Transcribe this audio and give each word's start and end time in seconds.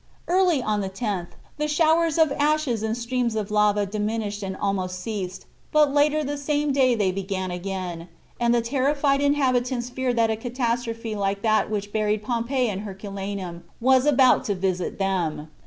Early 0.27 0.63
on 0.63 0.81
the 0.81 0.89
10th 0.89 1.27
the 1.57 1.67
showers 1.67 2.17
of 2.17 2.31
ashes 2.31 2.81
and 2.81 2.97
streams 2.97 3.35
of 3.35 3.51
lava 3.51 3.85
diminished 3.85 4.41
and 4.41 4.57
almost 4.57 4.99
ceased, 4.99 5.45
but 5.71 5.93
later 5.93 6.23
the 6.23 6.39
same 6.39 6.71
day 6.73 6.95
they 6.95 7.11
began 7.11 7.51
again, 7.51 8.07
and 8.39 8.51
the 8.51 8.63
terrified 8.63 9.21
inhabitants 9.21 9.91
feared 9.91 10.15
that 10.15 10.31
a 10.31 10.35
catastrophe 10.35 11.15
like 11.15 11.43
that 11.43 11.69
which 11.69 11.93
buried 11.93 12.23
Pompeii 12.23 12.67
and 12.67 12.81
Herculaneum 12.81 13.63
was 13.79 14.07
about 14.07 14.43
to 14.45 14.55
visit 14.55 14.97
them. 14.97 15.49